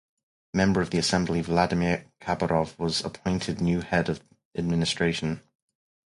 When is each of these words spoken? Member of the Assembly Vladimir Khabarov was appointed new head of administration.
Member 0.55 0.81
of 0.81 0.89
the 0.89 0.97
Assembly 0.97 1.41
Vladimir 1.43 2.07
Khabarov 2.21 2.75
was 2.79 3.05
appointed 3.05 3.61
new 3.61 3.81
head 3.81 4.09
of 4.09 4.23
administration. 4.57 5.43